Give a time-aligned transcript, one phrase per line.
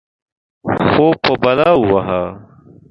[0.89, 2.23] خوب په بلا ووهه.